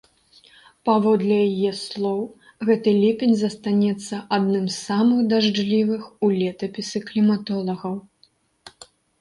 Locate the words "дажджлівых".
5.35-6.03